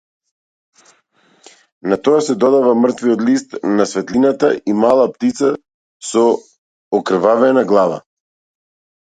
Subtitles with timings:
[1.91, 5.51] На тоа се додава мртвиот лист на светлината и мала птица
[6.11, 6.25] со
[7.01, 8.03] окрвавена глава.